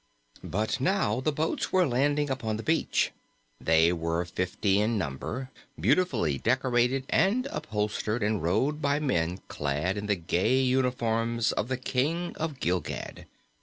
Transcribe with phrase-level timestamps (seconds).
[0.43, 3.11] But now the boats were landing upon the beach.
[3.59, 10.07] They were fifty in number, beautifully decorated and upholstered and rowed by men clad in
[10.07, 13.27] the gay uniforms of the King of Gilgad.